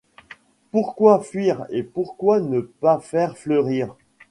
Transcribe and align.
Pourquoi 0.71 1.19
fuir, 1.19 1.67
et 1.69 1.83
pourquoi 1.83 2.39
ne 2.39 2.59
pas 2.61 2.99
faire 2.99 3.37
fleurir 3.37 3.95